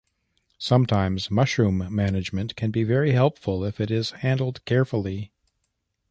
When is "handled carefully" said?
4.13-5.31